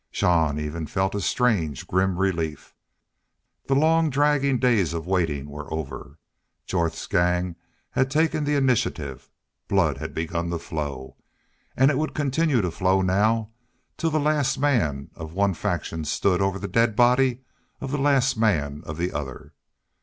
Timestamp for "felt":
0.87-1.13